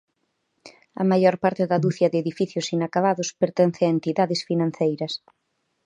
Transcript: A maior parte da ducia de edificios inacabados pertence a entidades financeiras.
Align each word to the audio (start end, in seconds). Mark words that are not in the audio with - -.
A 1.01 1.03
maior 1.11 1.35
parte 1.43 1.63
da 1.71 1.81
ducia 1.85 2.07
de 2.11 2.17
edificios 2.23 2.67
inacabados 2.77 3.29
pertence 3.41 3.81
a 3.85 3.93
entidades 3.95 4.41
financeiras. 4.49 5.13